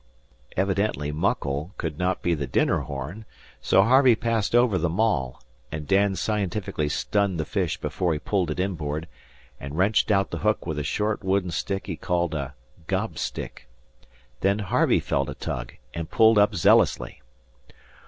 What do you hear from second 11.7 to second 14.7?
he called a "gob stick." Then